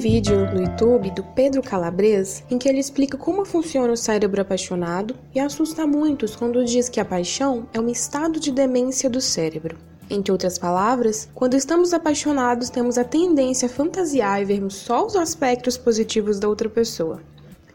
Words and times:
vídeo 0.00 0.50
no 0.54 0.62
YouTube 0.62 1.10
do 1.10 1.22
Pedro 1.22 1.62
Calabres 1.62 2.42
em 2.50 2.56
que 2.56 2.66
ele 2.66 2.78
explica 2.78 3.18
como 3.18 3.44
funciona 3.44 3.92
o 3.92 3.96
cérebro 3.98 4.40
apaixonado 4.40 5.14
e 5.34 5.38
assusta 5.38 5.86
muitos 5.86 6.34
quando 6.34 6.64
diz 6.64 6.88
que 6.88 6.98
a 6.98 7.04
paixão 7.04 7.68
é 7.74 7.78
um 7.78 7.86
estado 7.86 8.40
de 8.40 8.50
demência 8.50 9.10
do 9.10 9.20
cérebro. 9.20 9.76
Entre 10.08 10.32
outras 10.32 10.56
palavras, 10.56 11.28
quando 11.34 11.54
estamos 11.54 11.92
apaixonados, 11.92 12.70
temos 12.70 12.96
a 12.96 13.04
tendência 13.04 13.66
a 13.66 13.68
fantasiar 13.68 14.40
e 14.40 14.46
vermos 14.46 14.74
só 14.74 15.04
os 15.04 15.14
aspectos 15.16 15.76
positivos 15.76 16.40
da 16.40 16.48
outra 16.48 16.70
pessoa. 16.70 17.20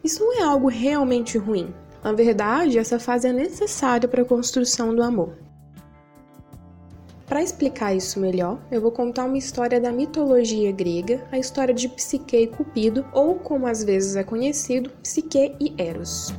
Isso 0.02 0.24
não 0.24 0.40
é 0.40 0.42
algo 0.42 0.66
realmente 0.66 1.38
ruim. 1.38 1.72
Na 2.02 2.10
verdade, 2.10 2.76
essa 2.76 2.98
fase 2.98 3.28
é 3.28 3.32
necessária 3.32 4.08
para 4.08 4.22
a 4.22 4.26
construção 4.26 4.92
do 4.92 5.02
amor. 5.02 5.32
Para 7.26 7.42
explicar 7.42 7.92
isso 7.92 8.20
melhor, 8.20 8.56
eu 8.70 8.80
vou 8.80 8.92
contar 8.92 9.24
uma 9.24 9.36
história 9.36 9.80
da 9.80 9.90
mitologia 9.90 10.70
grega, 10.70 11.26
a 11.32 11.38
história 11.38 11.74
de 11.74 11.88
Psique 11.88 12.36
e 12.36 12.46
Cupido, 12.46 13.04
ou 13.12 13.34
como 13.34 13.66
às 13.66 13.82
vezes 13.82 14.14
é 14.14 14.22
conhecido, 14.22 14.90
Psique 15.02 15.56
e 15.58 15.74
Eros. 15.76 16.32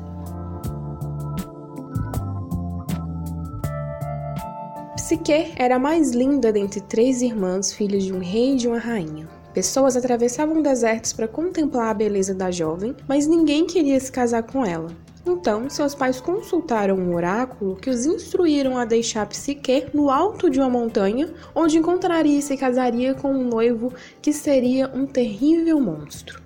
Psique 4.96 5.54
era 5.58 5.76
a 5.76 5.80
mais 5.80 6.12
linda 6.12 6.54
dentre 6.54 6.80
três 6.80 7.22
irmãs, 7.22 7.74
filhas 7.74 8.04
de 8.04 8.14
um 8.14 8.20
rei 8.20 8.54
e 8.54 8.56
de 8.56 8.70
uma 8.70 8.80
rainha. 8.80 9.28
Pessoas 9.54 9.98
atravessavam 9.98 10.62
desertos 10.62 11.12
para 11.12 11.28
contemplar 11.28 11.90
a 11.90 11.94
beleza 11.94 12.34
da 12.34 12.50
jovem, 12.50 12.96
mas 13.08 13.28
ninguém 13.28 13.66
queria 13.66 14.00
se 14.00 14.12
casar 14.12 14.44
com 14.44 14.66
ela. 14.66 14.90
Então, 15.28 15.70
seus 15.70 15.94
pais 15.94 16.22
consultaram 16.22 16.96
um 16.96 17.14
oráculo 17.14 17.76
que 17.76 17.90
os 17.90 18.06
instruíram 18.06 18.78
a 18.78 18.86
deixar 18.86 19.26
Psique 19.28 19.88
no 19.94 20.10
alto 20.10 20.50
de 20.50 20.58
uma 20.58 20.70
montanha, 20.70 21.34
onde 21.54 21.78
encontraria 21.78 22.40
e 22.40 22.42
se 22.42 22.56
casaria 22.56 23.14
com 23.14 23.34
um 23.34 23.44
noivo 23.44 23.94
que 24.22 24.32
seria 24.32 24.90
um 24.94 25.06
terrível 25.06 25.82
monstro. 25.82 26.42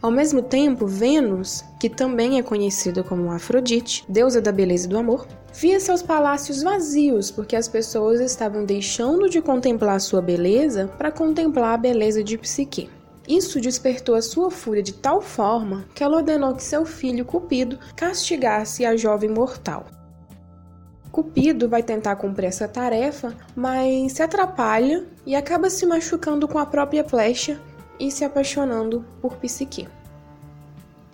Ao 0.00 0.10
mesmo 0.10 0.40
tempo, 0.40 0.86
Vênus, 0.86 1.62
que 1.78 1.90
também 1.90 2.38
é 2.38 2.42
conhecida 2.42 3.02
como 3.02 3.30
Afrodite, 3.30 4.04
deusa 4.08 4.40
da 4.40 4.52
beleza 4.52 4.86
e 4.86 4.88
do 4.88 4.96
amor, 4.96 5.26
via 5.52 5.78
seus 5.78 6.02
palácios 6.02 6.62
vazios 6.62 7.30
porque 7.30 7.56
as 7.56 7.68
pessoas 7.68 8.20
estavam 8.20 8.64
deixando 8.64 9.28
de 9.28 9.42
contemplar 9.42 10.00
sua 10.00 10.22
beleza 10.22 10.88
para 10.96 11.10
contemplar 11.10 11.74
a 11.74 11.78
beleza 11.78 12.22
de 12.24 12.38
Psique. 12.38 12.88
Isso 13.28 13.60
despertou 13.60 14.14
a 14.14 14.22
sua 14.22 14.50
fúria 14.50 14.82
de 14.82 14.94
tal 14.94 15.20
forma 15.20 15.84
que 15.94 16.02
ela 16.02 16.16
ordenou 16.16 16.54
que 16.54 16.62
seu 16.62 16.86
filho 16.86 17.26
Cupido 17.26 17.78
castigasse 17.94 18.86
a 18.86 18.96
jovem 18.96 19.28
mortal. 19.28 19.84
Cupido 21.12 21.68
vai 21.68 21.82
tentar 21.82 22.16
cumprir 22.16 22.46
essa 22.46 22.66
tarefa, 22.66 23.34
mas 23.54 24.12
se 24.12 24.22
atrapalha 24.22 25.04
e 25.26 25.36
acaba 25.36 25.68
se 25.68 25.84
machucando 25.84 26.48
com 26.48 26.58
a 26.58 26.64
própria 26.64 27.04
flecha 27.04 27.60
e 28.00 28.10
se 28.10 28.24
apaixonando 28.24 29.04
por 29.20 29.36
Psique. 29.36 29.86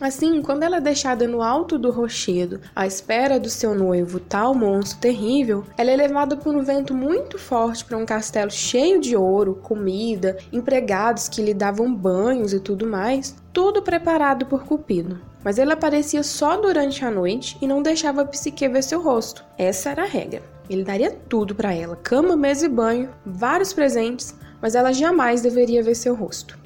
Assim, 0.01 0.43
quando 0.43 0.65
ela 0.65 0.79
é 0.79 0.81
deixada 0.81 1.27
no 1.29 1.41
alto 1.41 1.79
do 1.79 1.91
rochedo, 1.91 2.61
à 2.75 2.87
espera 2.87 3.39
do 3.39 3.49
seu 3.49 3.75
noivo, 3.75 4.19
tal 4.19 4.55
monstro 4.55 4.99
terrível, 4.99 5.65
ela 5.79 5.91
é 5.91 5.97
levada 5.97 6.37
por 6.37 6.55
um 6.55 6.63
vento 6.63 6.93
muito 6.93 7.39
forte 7.39 7.85
para 7.85 7.97
um 7.97 8.05
castelo 8.05 8.51
cheio 8.51 9.01
de 9.01 9.17
ouro, 9.17 9.61
comida, 9.63 10.37
empregados 10.53 11.29
que 11.29 11.41
lhe 11.41 11.55
davam 11.55 11.95
banhos 11.95 12.53
e 12.53 12.59
tudo 12.59 12.87
mais, 12.87 13.37
tudo 13.53 13.83
preparado 13.83 14.47
por 14.47 14.65
Cupido. 14.65 15.21
Mas 15.45 15.59
ele 15.59 15.73
aparecia 15.73 16.23
só 16.23 16.57
durante 16.57 17.05
a 17.05 17.11
noite 17.11 17.57
e 17.61 17.67
não 17.67 17.83
deixava 17.83 18.23
a 18.23 18.27
Psique 18.27 18.67
ver 18.69 18.83
seu 18.83 19.01
rosto. 19.01 19.45
Essa 19.57 19.91
era 19.91 20.03
a 20.03 20.07
regra. 20.07 20.43
Ele 20.69 20.83
daria 20.83 21.11
tudo 21.29 21.55
para 21.55 21.73
ela: 21.73 21.97
cama, 21.97 22.37
mesa 22.37 22.67
e 22.67 22.69
banho, 22.69 23.11
vários 23.25 23.73
presentes, 23.73 24.35
mas 24.61 24.75
ela 24.75 24.93
jamais 24.93 25.43
deveria 25.43 25.83
ver 25.83 25.95
seu 25.95 26.15
rosto. 26.15 26.64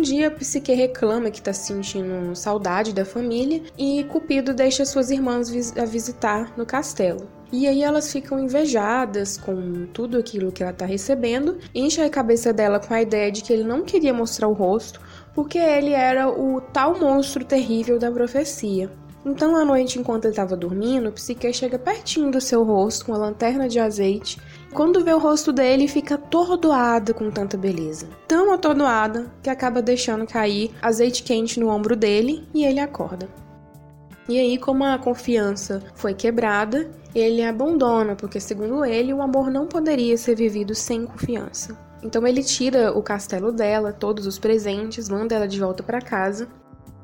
Um 0.00 0.02
dia, 0.02 0.30
Psique 0.30 0.72
reclama 0.72 1.30
que 1.30 1.40
está 1.40 1.52
sentindo 1.52 2.34
saudade 2.34 2.94
da 2.94 3.04
família 3.04 3.64
e 3.76 4.02
Cupido 4.04 4.54
deixa 4.54 4.86
suas 4.86 5.10
irmãs 5.10 5.50
vis 5.50 5.76
a 5.76 5.84
visitar 5.84 6.56
no 6.56 6.64
castelo. 6.64 7.28
E 7.52 7.68
aí 7.68 7.82
elas 7.82 8.10
ficam 8.10 8.40
invejadas 8.40 9.36
com 9.36 9.84
tudo 9.92 10.16
aquilo 10.16 10.50
que 10.52 10.62
ela 10.62 10.72
está 10.72 10.86
recebendo, 10.86 11.58
enche 11.74 12.00
a 12.00 12.08
cabeça 12.08 12.50
dela 12.50 12.80
com 12.80 12.94
a 12.94 13.02
ideia 13.02 13.30
de 13.30 13.42
que 13.42 13.52
ele 13.52 13.62
não 13.62 13.82
queria 13.82 14.14
mostrar 14.14 14.48
o 14.48 14.54
rosto, 14.54 15.02
porque 15.34 15.58
ele 15.58 15.92
era 15.92 16.30
o 16.30 16.62
tal 16.62 16.98
monstro 16.98 17.44
terrível 17.44 17.98
da 17.98 18.10
profecia. 18.10 18.90
Então, 19.22 19.54
à 19.54 19.66
noite, 19.66 19.98
enquanto 19.98 20.24
ele 20.24 20.32
estava 20.32 20.56
dormindo, 20.56 21.12
Psique 21.12 21.52
chega 21.52 21.78
pertinho 21.78 22.30
do 22.30 22.40
seu 22.40 22.64
rosto 22.64 23.04
com 23.04 23.12
a 23.12 23.18
lanterna 23.18 23.68
de 23.68 23.78
azeite. 23.78 24.40
Quando 24.72 25.04
vê 25.04 25.12
o 25.12 25.18
rosto 25.18 25.52
dele, 25.52 25.88
fica 25.88 26.14
atordoada 26.14 27.12
com 27.12 27.28
tanta 27.28 27.56
beleza. 27.56 28.08
Tão 28.28 28.52
atordoada 28.52 29.32
que 29.42 29.50
acaba 29.50 29.82
deixando 29.82 30.26
cair 30.26 30.70
azeite 30.80 31.24
quente 31.24 31.58
no 31.58 31.68
ombro 31.68 31.96
dele 31.96 32.46
e 32.54 32.64
ele 32.64 32.78
acorda. 32.78 33.28
E 34.28 34.38
aí, 34.38 34.56
como 34.56 34.84
a 34.84 34.96
confiança 34.96 35.82
foi 35.96 36.14
quebrada, 36.14 36.88
ele 37.12 37.42
abandona, 37.42 38.14
porque 38.14 38.38
segundo 38.38 38.84
ele, 38.84 39.12
o 39.12 39.20
amor 39.20 39.50
não 39.50 39.66
poderia 39.66 40.16
ser 40.16 40.36
vivido 40.36 40.72
sem 40.72 41.04
confiança. 41.04 41.76
Então 42.00 42.24
ele 42.24 42.42
tira 42.44 42.96
o 42.96 43.02
castelo 43.02 43.50
dela, 43.50 43.92
todos 43.92 44.24
os 44.24 44.38
presentes, 44.38 45.08
manda 45.08 45.34
ela 45.34 45.48
de 45.48 45.58
volta 45.58 45.82
para 45.82 46.00
casa 46.00 46.48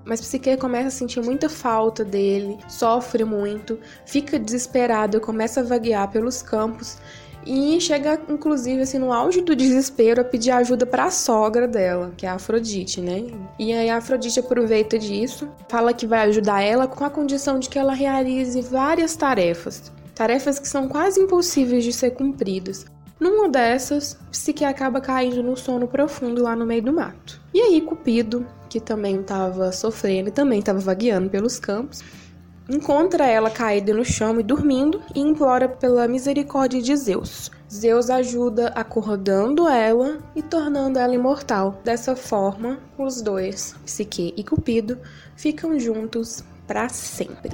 mas 0.06 0.20
Psique 0.20 0.56
começa 0.56 0.86
a 0.86 0.90
sentir 0.92 1.20
muita 1.20 1.48
falta 1.48 2.04
dele, 2.04 2.58
sofre 2.68 3.24
muito, 3.24 3.76
fica 4.06 4.38
desesperado, 4.38 5.20
começa 5.20 5.60
a 5.60 5.64
vaguear 5.64 6.08
pelos 6.12 6.40
campos 6.42 6.98
e 7.46 7.80
chega 7.80 8.20
inclusive 8.28 8.82
assim 8.82 8.98
no 8.98 9.12
auge 9.12 9.40
do 9.40 9.54
desespero 9.54 10.20
a 10.20 10.24
pedir 10.24 10.50
ajuda 10.50 10.84
para 10.84 11.04
a 11.04 11.10
sogra 11.10 11.68
dela, 11.68 12.12
que 12.16 12.26
é 12.26 12.28
a 12.28 12.34
Afrodite, 12.34 13.00
né? 13.00 13.24
E 13.58 13.72
aí 13.72 13.88
a 13.88 13.98
Afrodite 13.98 14.40
aproveita 14.40 14.98
disso, 14.98 15.48
fala 15.68 15.94
que 15.94 16.06
vai 16.06 16.28
ajudar 16.28 16.60
ela 16.62 16.88
com 16.88 17.04
a 17.04 17.10
condição 17.10 17.58
de 17.58 17.68
que 17.68 17.78
ela 17.78 17.94
realize 17.94 18.60
várias 18.62 19.14
tarefas, 19.14 19.92
tarefas 20.14 20.58
que 20.58 20.68
são 20.68 20.88
quase 20.88 21.20
impossíveis 21.20 21.84
de 21.84 21.92
ser 21.92 22.10
cumpridas. 22.10 22.84
Numa 23.18 23.48
dessas, 23.48 24.18
Psique 24.30 24.64
acaba 24.64 25.00
caindo 25.00 25.42
no 25.42 25.56
sono 25.56 25.88
profundo 25.88 26.42
lá 26.42 26.54
no 26.54 26.66
meio 26.66 26.82
do 26.82 26.92
mato. 26.92 27.40
E 27.54 27.60
aí 27.60 27.80
Cupido, 27.80 28.46
que 28.68 28.78
também 28.78 29.20
estava 29.20 29.72
sofrendo 29.72 30.28
e 30.28 30.32
também 30.32 30.58
estava 30.58 30.78
vagueando 30.78 31.30
pelos 31.30 31.58
campos, 31.58 32.02
encontra 32.68 33.26
ela 33.26 33.50
caída 33.50 33.94
no 33.94 34.04
chão 34.04 34.40
e 34.40 34.42
dormindo 34.42 35.02
e 35.14 35.20
implora 35.20 35.68
pela 35.68 36.08
misericórdia 36.08 36.82
de 36.82 36.96
Zeus. 36.96 37.50
Zeus 37.72 38.10
ajuda 38.10 38.68
acordando 38.68 39.68
ela 39.68 40.18
e 40.34 40.42
tornando 40.42 40.98
ela 40.98 41.14
imortal. 41.14 41.80
Dessa 41.84 42.14
forma, 42.14 42.78
os 42.96 43.20
dois, 43.20 43.74
Psique 43.84 44.32
e 44.36 44.44
Cupido, 44.44 44.98
ficam 45.36 45.78
juntos 45.78 46.44
para 46.66 46.88
sempre. 46.88 47.50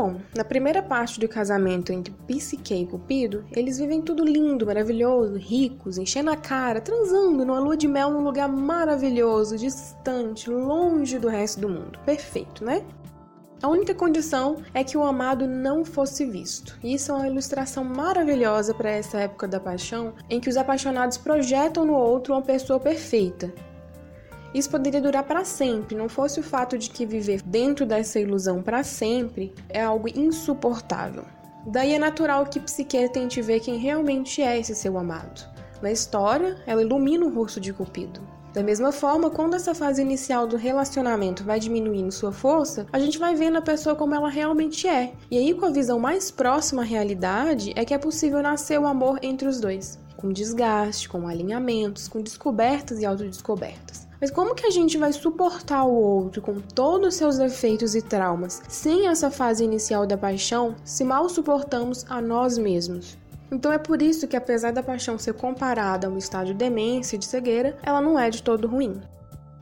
Bom, 0.00 0.18
na 0.34 0.42
primeira 0.42 0.82
parte 0.82 1.20
do 1.20 1.28
casamento 1.28 1.92
entre 1.92 2.10
Psique 2.26 2.72
e 2.72 2.86
Cupido, 2.86 3.44
eles 3.52 3.76
vivem 3.76 4.00
tudo 4.00 4.24
lindo, 4.24 4.64
maravilhoso, 4.64 5.36
ricos, 5.36 5.98
enchendo 5.98 6.30
a 6.30 6.36
cara, 6.38 6.80
transando 6.80 7.44
numa 7.44 7.60
lua 7.60 7.76
de 7.76 7.86
mel 7.86 8.10
num 8.10 8.24
lugar 8.24 8.48
maravilhoso, 8.48 9.58
distante, 9.58 10.48
longe 10.48 11.18
do 11.18 11.28
resto 11.28 11.60
do 11.60 11.68
mundo. 11.68 11.98
Perfeito, 12.06 12.64
né? 12.64 12.82
A 13.62 13.68
única 13.68 13.94
condição 13.94 14.62
é 14.72 14.82
que 14.82 14.96
o 14.96 15.02
amado 15.02 15.46
não 15.46 15.84
fosse 15.84 16.24
visto. 16.24 16.78
E 16.82 16.94
isso 16.94 17.12
é 17.12 17.14
uma 17.16 17.28
ilustração 17.28 17.84
maravilhosa 17.84 18.72
para 18.72 18.88
essa 18.88 19.18
época 19.18 19.46
da 19.46 19.60
paixão, 19.60 20.14
em 20.30 20.40
que 20.40 20.48
os 20.48 20.56
apaixonados 20.56 21.18
projetam 21.18 21.84
no 21.84 21.92
outro 21.92 22.32
uma 22.32 22.40
pessoa 22.40 22.80
perfeita, 22.80 23.52
isso 24.54 24.70
poderia 24.70 25.00
durar 25.00 25.22
para 25.24 25.44
sempre, 25.44 25.96
não 25.96 26.08
fosse 26.08 26.40
o 26.40 26.42
fato 26.42 26.76
de 26.76 26.90
que 26.90 27.06
viver 27.06 27.42
dentro 27.42 27.86
dessa 27.86 28.18
ilusão 28.18 28.62
para 28.62 28.82
sempre 28.82 29.54
é 29.68 29.82
algo 29.82 30.08
insuportável. 30.08 31.24
Daí 31.66 31.94
é 31.94 31.98
natural 31.98 32.46
que 32.46 32.58
Psique 32.58 33.08
tente 33.10 33.42
ver 33.42 33.60
quem 33.60 33.76
realmente 33.76 34.42
é 34.42 34.58
esse 34.58 34.74
seu 34.74 34.96
amado. 34.98 35.48
Na 35.82 35.90
história, 35.90 36.56
ela 36.66 36.82
ilumina 36.82 37.24
o 37.24 37.34
rosto 37.34 37.60
de 37.60 37.72
Cupido. 37.72 38.20
Da 38.52 38.62
mesma 38.62 38.90
forma, 38.90 39.30
quando 39.30 39.54
essa 39.54 39.74
fase 39.74 40.02
inicial 40.02 40.46
do 40.46 40.56
relacionamento 40.56 41.44
vai 41.44 41.60
diminuindo 41.60 42.10
sua 42.10 42.32
força, 42.32 42.84
a 42.92 42.98
gente 42.98 43.16
vai 43.18 43.34
vendo 43.36 43.58
a 43.58 43.62
pessoa 43.62 43.94
como 43.94 44.14
ela 44.14 44.28
realmente 44.28 44.88
é. 44.88 45.12
E 45.30 45.38
aí, 45.38 45.54
com 45.54 45.66
a 45.66 45.70
visão 45.70 46.00
mais 46.00 46.32
próxima 46.32 46.82
à 46.82 46.84
realidade, 46.84 47.72
é 47.76 47.84
que 47.84 47.94
é 47.94 47.98
possível 47.98 48.42
nascer 48.42 48.80
o 48.80 48.88
amor 48.88 49.20
entre 49.22 49.46
os 49.46 49.60
dois. 49.60 50.00
Com 50.16 50.32
desgaste, 50.32 51.08
com 51.08 51.28
alinhamentos, 51.28 52.08
com 52.08 52.20
descobertas 52.20 53.00
e 53.00 53.06
autodescobertas. 53.06 54.09
Mas 54.20 54.30
como 54.30 54.54
que 54.54 54.66
a 54.66 54.70
gente 54.70 54.98
vai 54.98 55.12
suportar 55.12 55.84
o 55.84 55.94
outro 55.94 56.42
com 56.42 56.60
todos 56.60 57.08
os 57.08 57.14
seus 57.14 57.38
defeitos 57.38 57.94
e 57.94 58.02
traumas 58.02 58.60
sem 58.68 59.08
essa 59.08 59.30
fase 59.30 59.64
inicial 59.64 60.06
da 60.06 60.18
paixão 60.18 60.76
se 60.84 61.02
mal 61.04 61.26
suportamos 61.28 62.04
a 62.06 62.20
nós 62.20 62.58
mesmos? 62.58 63.16
Então 63.50 63.72
é 63.72 63.78
por 63.78 64.02
isso 64.02 64.28
que, 64.28 64.36
apesar 64.36 64.72
da 64.72 64.82
paixão 64.82 65.18
ser 65.18 65.32
comparada 65.34 66.06
a 66.06 66.10
um 66.10 66.18
estágio 66.18 66.54
de 66.54 66.58
demência 66.58 67.16
e 67.16 67.18
de 67.18 67.24
cegueira, 67.24 67.76
ela 67.82 68.00
não 68.00 68.18
é 68.18 68.28
de 68.28 68.42
todo 68.42 68.68
ruim. 68.68 69.00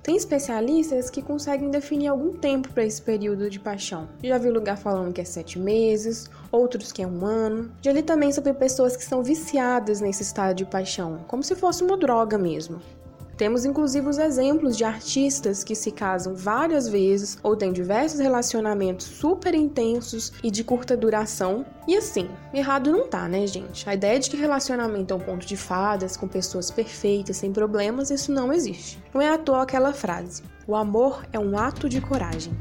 Tem 0.02 0.16
especialistas 0.16 1.10
que 1.10 1.22
conseguem 1.22 1.70
definir 1.70 2.08
algum 2.08 2.32
tempo 2.32 2.72
para 2.72 2.84
esse 2.84 3.00
período 3.00 3.50
de 3.50 3.60
paixão. 3.60 4.08
Já 4.22 4.38
vi 4.38 4.50
lugar 4.50 4.78
falando 4.78 5.12
que 5.12 5.20
é 5.20 5.25
sete 5.25 5.58
meses, 5.58 6.31
outros 6.50 6.90
que 6.90 7.02
é 7.02 7.06
um 7.06 7.25
ano. 7.26 7.70
Já 7.82 7.93
li 7.93 8.02
também 8.02 8.32
sobre 8.32 8.55
pessoas 8.55 8.96
que 8.96 9.05
são 9.05 9.22
viciadas 9.22 10.00
nesse 10.00 10.22
estado 10.22 10.56
de 10.56 10.64
paixão, 10.64 11.20
como 11.28 11.43
se 11.43 11.55
fosse 11.55 11.84
uma 11.84 11.96
droga 11.96 12.38
mesmo. 12.38 12.81
Temos 13.38 13.64
inclusive 13.64 14.08
os 14.08 14.19
exemplos 14.19 14.76
de 14.76 14.82
artistas 14.82 15.62
que 15.62 15.76
se 15.76 15.93
casam 15.93 16.35
várias 16.35 16.88
vezes 16.88 17.38
ou 17.40 17.55
têm 17.55 17.73
diversos 17.73 18.19
relacionamentos 18.19 19.06
super 19.06 19.55
intensos 19.55 20.32
e 20.43 20.50
de 20.50 20.64
curta 20.64 20.96
duração. 20.96 21.64
E 21.87 21.96
assim, 21.96 22.29
errado 22.52 22.90
não 22.90 23.06
tá, 23.06 23.29
né, 23.29 23.46
gente? 23.46 23.88
A 23.88 23.94
ideia 23.94 24.19
de 24.19 24.29
que 24.29 24.37
relacionamento 24.37 25.14
é 25.14 25.17
um 25.17 25.20
ponto 25.20 25.46
de 25.46 25.56
fadas 25.56 26.17
com 26.17 26.26
pessoas 26.26 26.69
perfeitas, 26.73 27.37
sem 27.37 27.52
problemas, 27.52 28.11
isso 28.11 28.32
não 28.32 28.52
existe. 28.52 29.00
Não 29.14 29.23
é 29.23 29.29
à 29.29 29.38
toa 29.38 29.62
aquela 29.62 29.93
frase: 29.93 30.43
o 30.67 30.75
amor 30.75 31.25
é 31.32 31.38
um 31.38 31.56
ato 31.56 31.88
de 31.88 32.00
coragem. 32.00 32.52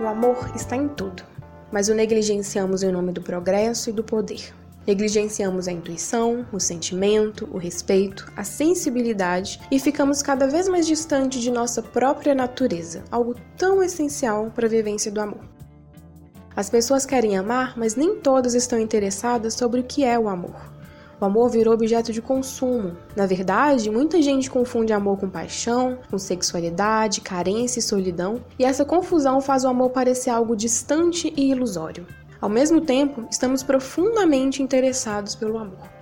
O 0.00 0.06
amor 0.06 0.52
está 0.54 0.76
em 0.76 0.86
tudo, 0.86 1.24
mas 1.72 1.88
o 1.88 1.94
negligenciamos 1.94 2.84
em 2.84 2.92
nome 2.92 3.10
do 3.10 3.20
progresso 3.20 3.90
e 3.90 3.92
do 3.92 4.04
poder. 4.04 4.54
Negligenciamos 4.88 5.68
a 5.68 5.72
intuição, 5.72 6.46
o 6.50 6.58
sentimento, 6.58 7.46
o 7.52 7.58
respeito, 7.58 8.32
a 8.34 8.42
sensibilidade 8.42 9.60
e 9.70 9.78
ficamos 9.78 10.22
cada 10.22 10.46
vez 10.48 10.66
mais 10.66 10.86
distante 10.86 11.38
de 11.38 11.50
nossa 11.50 11.82
própria 11.82 12.34
natureza, 12.34 13.04
algo 13.10 13.34
tão 13.54 13.82
essencial 13.82 14.50
para 14.50 14.64
a 14.64 14.70
vivência 14.70 15.12
do 15.12 15.20
amor. 15.20 15.44
As 16.56 16.70
pessoas 16.70 17.04
querem 17.04 17.36
amar, 17.36 17.76
mas 17.76 17.96
nem 17.96 18.16
todas 18.16 18.54
estão 18.54 18.80
interessadas 18.80 19.52
sobre 19.52 19.80
o 19.80 19.84
que 19.84 20.06
é 20.06 20.18
o 20.18 20.26
amor. 20.26 20.72
O 21.20 21.24
amor 21.26 21.50
virou 21.50 21.74
objeto 21.74 22.10
de 22.10 22.22
consumo. 22.22 22.96
Na 23.14 23.26
verdade, 23.26 23.90
muita 23.90 24.22
gente 24.22 24.48
confunde 24.48 24.94
amor 24.94 25.18
com 25.18 25.28
paixão, 25.28 25.98
com 26.10 26.16
sexualidade, 26.16 27.20
carência 27.20 27.80
e 27.80 27.82
solidão, 27.82 28.42
e 28.58 28.64
essa 28.64 28.86
confusão 28.86 29.42
faz 29.42 29.64
o 29.64 29.68
amor 29.68 29.90
parecer 29.90 30.30
algo 30.30 30.56
distante 30.56 31.30
e 31.36 31.50
ilusório. 31.50 32.06
Ao 32.40 32.48
mesmo 32.48 32.80
tempo, 32.80 33.26
estamos 33.30 33.62
profundamente 33.62 34.62
interessados 34.62 35.34
pelo 35.34 35.58
amor. 35.58 35.98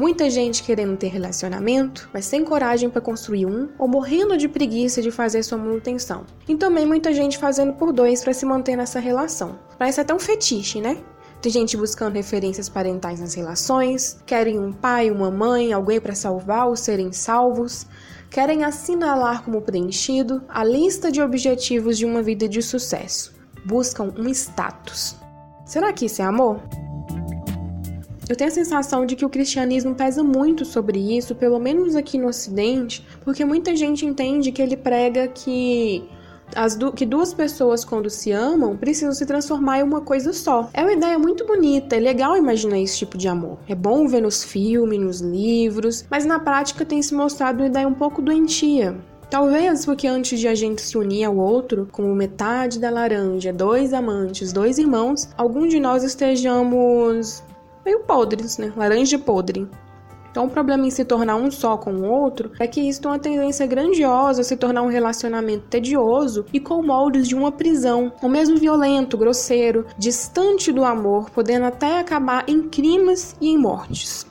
Muita 0.00 0.30
gente 0.30 0.62
querendo 0.62 0.96
ter 0.96 1.08
relacionamento, 1.08 2.08
mas 2.10 2.24
sem 2.24 2.42
coragem 2.42 2.88
para 2.88 3.02
construir 3.02 3.44
um 3.44 3.68
ou 3.78 3.86
morrendo 3.86 4.36
de 4.36 4.48
preguiça 4.48 5.02
de 5.02 5.10
fazer 5.10 5.42
sua 5.42 5.58
manutenção. 5.58 6.24
E 6.48 6.56
também 6.56 6.86
muita 6.86 7.12
gente 7.12 7.36
fazendo 7.36 7.74
por 7.74 7.92
dois 7.92 8.24
para 8.24 8.32
se 8.32 8.46
manter 8.46 8.76
nessa 8.76 8.98
relação. 8.98 9.58
Parece 9.78 10.00
até 10.00 10.14
um 10.14 10.18
fetiche, 10.18 10.80
né? 10.80 10.96
Tem 11.42 11.52
gente 11.52 11.76
buscando 11.76 12.14
referências 12.14 12.66
parentais 12.68 13.20
nas 13.20 13.34
relações, 13.34 14.18
querem 14.24 14.58
um 14.58 14.72
pai, 14.72 15.10
uma 15.10 15.30
mãe, 15.30 15.70
alguém 15.70 16.00
para 16.00 16.14
salvar 16.14 16.68
ou 16.68 16.76
serem 16.76 17.12
salvos, 17.12 17.86
querem 18.30 18.64
assinalar 18.64 19.42
como 19.42 19.60
preenchido 19.60 20.42
a 20.48 20.64
lista 20.64 21.12
de 21.12 21.20
objetivos 21.20 21.98
de 21.98 22.06
uma 22.06 22.22
vida 22.22 22.48
de 22.48 22.62
sucesso. 22.62 23.34
Buscam 23.66 24.14
um 24.16 24.28
status. 24.28 25.19
Será 25.70 25.92
que 25.92 26.06
isso 26.06 26.20
é 26.20 26.24
amor? 26.24 26.60
Eu 28.28 28.34
tenho 28.34 28.50
a 28.50 28.52
sensação 28.52 29.06
de 29.06 29.14
que 29.14 29.24
o 29.24 29.28
cristianismo 29.28 29.94
pesa 29.94 30.20
muito 30.20 30.64
sobre 30.64 30.98
isso, 31.16 31.32
pelo 31.32 31.60
menos 31.60 31.94
aqui 31.94 32.18
no 32.18 32.26
Ocidente, 32.26 33.06
porque 33.24 33.44
muita 33.44 33.76
gente 33.76 34.04
entende 34.04 34.50
que 34.50 34.60
ele 34.60 34.76
prega 34.76 35.28
que 35.28 36.02
as 36.56 36.74
du 36.74 36.90
que 36.90 37.06
duas 37.06 37.32
pessoas, 37.32 37.84
quando 37.84 38.10
se 38.10 38.32
amam, 38.32 38.76
precisam 38.76 39.12
se 39.12 39.24
transformar 39.24 39.78
em 39.78 39.84
uma 39.84 40.00
coisa 40.00 40.32
só. 40.32 40.68
É 40.74 40.82
uma 40.82 40.92
ideia 40.92 41.16
muito 41.16 41.46
bonita, 41.46 41.94
é 41.94 42.00
legal 42.00 42.36
imaginar 42.36 42.80
esse 42.80 42.98
tipo 42.98 43.16
de 43.16 43.28
amor. 43.28 43.56
É 43.68 43.74
bom 43.76 44.08
ver 44.08 44.22
nos 44.22 44.42
filmes, 44.42 44.98
nos 44.98 45.20
livros, 45.20 46.04
mas 46.10 46.24
na 46.24 46.40
prática 46.40 46.84
tem 46.84 47.00
se 47.00 47.14
mostrado 47.14 47.60
uma 47.62 47.68
ideia 47.68 47.86
um 47.86 47.94
pouco 47.94 48.20
doentia. 48.20 48.98
Talvez 49.30 49.86
porque 49.86 50.08
antes 50.08 50.40
de 50.40 50.48
a 50.48 50.56
gente 50.56 50.82
se 50.82 50.98
unir 50.98 51.22
ao 51.22 51.36
outro, 51.36 51.88
como 51.92 52.12
metade 52.16 52.80
da 52.80 52.90
laranja, 52.90 53.52
dois 53.52 53.94
amantes, 53.94 54.52
dois 54.52 54.76
irmãos, 54.76 55.28
algum 55.36 55.68
de 55.68 55.78
nós 55.78 56.02
estejamos 56.02 57.40
meio 57.84 58.00
podres, 58.00 58.58
né? 58.58 58.72
Laranja 58.76 59.18
podre. 59.20 59.68
Então, 60.30 60.46
o 60.46 60.50
problema 60.50 60.86
em 60.86 60.90
se 60.90 61.04
tornar 61.04 61.36
um 61.36 61.50
só 61.50 61.76
com 61.76 61.92
o 61.92 62.04
outro 62.04 62.50
é 62.58 62.66
que 62.66 62.80
isso 62.80 63.02
tem 63.02 63.10
uma 63.10 63.18
tendência 63.18 63.66
grandiosa 63.66 64.40
a 64.40 64.44
se 64.44 64.56
tornar 64.56 64.82
um 64.82 64.88
relacionamento 64.88 65.66
tedioso 65.68 66.44
e 66.52 66.58
com 66.58 66.82
moldes 66.82 67.28
de 67.28 67.34
uma 67.34 67.52
prisão, 67.52 68.12
ou 68.22 68.28
mesmo 68.28 68.56
violento, 68.56 69.16
grosseiro, 69.16 69.86
distante 69.96 70.72
do 70.72 70.84
amor, 70.84 71.30
podendo 71.30 71.66
até 71.66 71.98
acabar 71.98 72.44
em 72.48 72.68
crimes 72.68 73.36
e 73.40 73.48
em 73.48 73.58
mortes. 73.58 74.26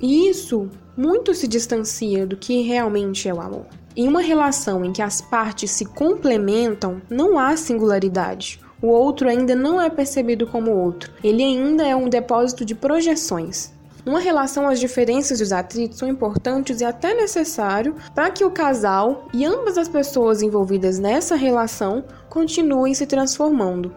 E 0.00 0.28
isso 0.28 0.68
muito 0.96 1.34
se 1.34 1.48
distancia 1.48 2.26
do 2.26 2.36
que 2.36 2.62
realmente 2.62 3.28
é 3.28 3.34
o 3.34 3.40
amor. 3.40 3.66
Em 3.96 4.08
uma 4.08 4.20
relação 4.20 4.84
em 4.84 4.92
que 4.92 5.02
as 5.02 5.20
partes 5.20 5.70
se 5.70 5.84
complementam, 5.84 7.00
não 7.08 7.38
há 7.38 7.56
singularidade. 7.56 8.60
O 8.82 8.88
outro 8.88 9.28
ainda 9.28 9.54
não 9.54 9.80
é 9.80 9.88
percebido 9.88 10.46
como 10.46 10.70
outro, 10.70 11.12
ele 11.22 11.42
ainda 11.42 11.86
é 11.86 11.94
um 11.94 12.08
depósito 12.08 12.64
de 12.64 12.74
projeções. 12.74 13.72
Numa 14.04 14.20
relação, 14.20 14.68
as 14.68 14.78
diferenças 14.78 15.40
e 15.40 15.42
os 15.42 15.52
atritos 15.52 15.98
são 15.98 16.08
importantes 16.08 16.80
e 16.80 16.84
até 16.84 17.14
necessário 17.14 17.94
para 18.14 18.30
que 18.30 18.44
o 18.44 18.50
casal 18.50 19.28
e 19.32 19.44
ambas 19.44 19.78
as 19.78 19.88
pessoas 19.88 20.42
envolvidas 20.42 20.98
nessa 20.98 21.36
relação 21.36 22.04
continuem 22.28 22.92
se 22.92 23.06
transformando. 23.06 23.94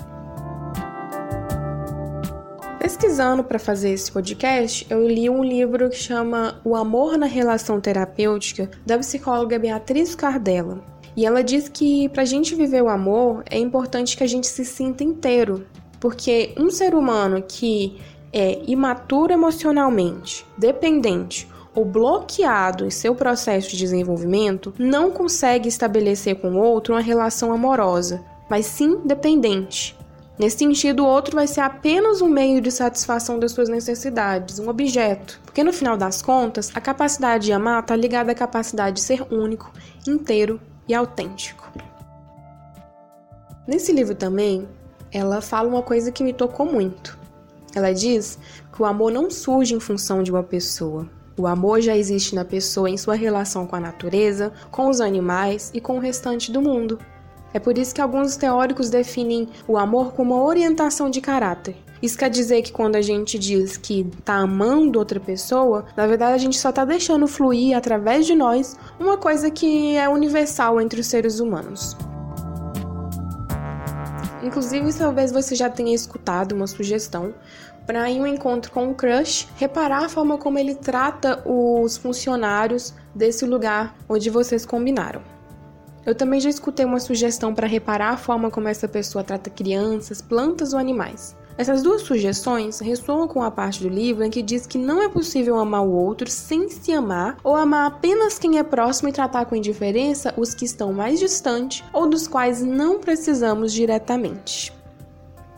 Pesquisando 3.00 3.44
para 3.44 3.60
fazer 3.60 3.92
esse 3.92 4.12
podcast, 4.12 4.88
eu 4.90 5.08
li 5.08 5.30
um 5.30 5.44
livro 5.44 5.88
que 5.88 5.96
chama 5.96 6.60
O 6.64 6.76
Amor 6.76 7.16
na 7.16 7.28
Relação 7.28 7.80
Terapêutica, 7.80 8.72
da 8.88 8.98
psicóloga 8.98 9.60
Beatriz 9.60 10.16
Cardella. 10.16 10.84
E 11.16 11.24
ela 11.24 11.44
diz 11.44 11.70
que 11.70 12.10
para 12.10 12.24
a 12.24 12.26
gente 12.26 12.56
viver 12.56 12.82
o 12.82 12.90
amor 12.90 13.44
é 13.52 13.60
importante 13.60 14.18
que 14.18 14.24
a 14.24 14.28
gente 14.28 14.48
se 14.48 14.66
sinta 14.66 15.04
inteiro, 15.04 15.68
porque 16.00 16.56
um 16.58 16.72
ser 16.72 16.96
humano 16.96 17.44
que 17.48 18.02
é 18.34 18.64
imaturo 18.66 19.32
emocionalmente, 19.32 20.44
dependente 20.58 21.48
ou 21.76 21.86
bloqueado 21.86 22.84
em 22.84 22.90
seu 22.90 23.14
processo 23.14 23.70
de 23.70 23.78
desenvolvimento 23.78 24.74
não 24.80 25.12
consegue 25.12 25.70
estabelecer 25.70 26.38
com 26.42 26.50
o 26.54 26.58
outro 26.58 26.96
uma 26.96 27.02
relação 27.02 27.54
amorosa, 27.54 28.26
mas 28.50 28.66
sim 28.66 29.02
dependente. 29.06 29.96
Nesse 30.38 30.60
sentido, 30.60 31.04
o 31.04 31.07
outro 31.07 31.36
vai 31.36 31.48
ser 31.48 31.62
apenas 31.62 32.22
um 32.22 32.28
meio 32.28 32.62
de 32.62 32.69
satisfação 32.72 33.39
das 33.39 33.54
suas 33.54 33.69
necessidades, 33.69 34.60
um 34.60 34.69
objeto. 34.69 35.39
Porque 35.44 35.63
no 35.63 35.74
final 35.74 35.98
das 35.98 36.22
contas, 36.22 36.72
a 36.75 36.81
capacidade 36.81 37.45
de 37.45 37.54
amar 37.54 37.81
está 37.81 37.96
ligada 37.96 38.32
à 38.32 38.36
capacidade 38.36 38.98
de 38.98 39.01
ser 39.01 39.22
único, 39.34 39.72
inteiro 40.08 40.62
e 40.88 40.94
autêntico. 40.94 41.67
Nesse 43.67 43.91
livro 43.91 44.13
também, 44.13 44.67
ela 45.12 45.41
fala 45.41 45.67
uma 45.67 45.82
coisa 45.82 46.12
que 46.12 46.24
me 46.24 46.34
tocou 46.34 46.65
muito. 46.65 47.17
Ela 47.74 47.91
diz 47.91 48.38
que 48.72 48.82
o 48.82 48.86
amor 48.86 49.12
não 49.12 49.32
surge 49.32 49.74
em 49.74 49.79
função 49.79 50.22
de 50.22 50.32
uma 50.32 50.44
pessoa. 50.44 51.10
O 51.36 51.48
amor 51.48 51.82
já 51.82 51.98
existe 51.98 52.36
na 52.36 52.46
pessoa 52.46 52.89
em 52.89 52.98
sua 52.98 53.15
relação 53.15 53.65
com 53.65 53.75
a 53.75 53.79
natureza, 53.79 54.53
com 54.72 54.88
os 54.88 55.01
animais 55.01 55.72
e 55.74 55.82
com 55.82 55.98
o 55.98 56.00
restante 56.00 56.51
do 56.51 56.62
mundo. 56.62 57.00
É 57.54 57.60
por 57.60 57.77
isso 57.77 57.96
que 57.96 58.01
alguns 58.01 58.36
teóricos 58.36 58.89
definem 58.89 59.48
o 59.68 59.77
amor 59.77 60.13
como 60.13 60.36
uma 60.36 60.44
orientação 60.44 61.10
de 61.10 61.22
caráter. 61.22 61.75
Isso 62.01 62.18
quer 62.18 62.30
dizer 62.30 62.62
que 62.62 62.72
quando 62.72 62.96
a 62.96 63.01
gente 63.01 63.39
diz 63.39 63.75
que 63.75 64.08
tá 64.24 64.36
amando 64.36 65.00
outra 65.00 65.20
pessoa, 65.20 65.86
na 65.96 66.06
verdade 66.06 66.34
a 66.34 66.38
gente 66.38 66.58
só 66.60 66.72
tá 66.72 66.86
deixando 66.86 67.27
fluir 67.27 67.75
através 67.75 68.25
de 68.25 68.36
nós 68.36 68.77
uma 69.00 69.18
coisa 69.18 69.50
que 69.50 69.96
é 69.96 70.08
universal 70.08 70.80
entre 70.80 71.00
os 71.00 71.08
seres 71.08 71.39
humanos. 71.39 71.98
Inclusive, 74.44 74.94
talvez 74.94 75.32
você 75.32 75.56
já 75.56 75.70
tenha 75.70 75.94
escutado 75.94 76.54
uma 76.54 76.68
sugestão 76.68 77.34
para 77.86 78.10
em 78.10 78.22
um 78.22 78.27
encontro 78.27 78.72
com 78.72 78.89
um 78.89 78.94
crush, 78.94 79.48
reparar 79.56 80.06
a 80.06 80.10
forma 80.10 80.38
como 80.38 80.60
ele 80.60 80.75
trata 80.75 81.42
os 81.46 81.98
funcionários 81.98 82.94
desse 83.16 83.46
lugar 83.46 83.96
onde 84.08 84.30
vocês 84.30 84.66
combinaram. 84.66 85.37
Eu 86.08 86.16
também 86.16 86.40
já 86.40 86.50
escutei 86.50 86.86
uma 86.86 87.02
sugestão 87.02 87.54
para 87.54 87.68
reparar 87.68 88.12
a 88.12 88.18
forma 88.18 88.50
como 88.50 88.70
essa 88.70 88.88
pessoa 88.88 89.26
trata 89.26 89.50
crianças, 89.50 90.22
plantas 90.22 90.72
ou 90.72 90.80
animais. 90.80 91.36
Essas 91.58 91.84
duas 91.84 92.04
sugestões 92.04 92.80
ressoam 92.80 93.28
com 93.28 93.44
a 93.44 93.52
parte 93.52 93.84
do 93.84 93.90
livro 93.90 94.24
em 94.24 94.30
que 94.30 94.42
diz 94.42 94.66
que 94.66 94.78
não 94.78 95.04
é 95.04 95.10
possível 95.10 95.60
amar 95.60 95.84
o 95.84 95.92
outro 95.92 96.32
sem 96.32 96.70
se 96.70 96.94
amar, 96.94 97.36
ou 97.44 97.58
amar 97.58 97.88
apenas 97.88 98.40
quem 98.40 98.58
é 98.58 98.64
próximo 98.64 99.10
e 99.10 99.12
tratar 99.12 99.44
com 99.48 99.56
indiferença 99.58 100.34
os 100.38 100.54
que 100.54 100.64
estão 100.64 100.94
mais 100.94 101.20
distantes 101.20 101.84
ou 101.92 102.08
dos 102.08 102.26
quais 102.26 102.62
não 102.64 103.02
precisamos 103.02 103.74
diretamente. 103.74 104.72